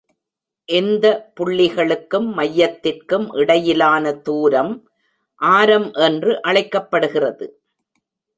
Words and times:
எந்த 0.69 1.05
புள்ளிகளுக்கும் 1.39 2.27
மையத்திற்கும் 2.31 3.27
இடையிலான 3.33 4.13
தூரம் 4.21 4.73
ஆரம் 5.41 5.87
என்று 5.93 6.41
அழைக்கப்படுகிறது. 6.41 7.47